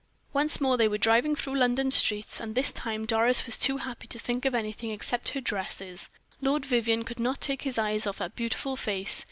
[0.33, 4.07] Once more they were driving through London streets, and this time Doris was too happy
[4.07, 6.09] to think of anything except her dresses.
[6.41, 9.19] Lord Vivianne could not take his eyes off that beautiful face.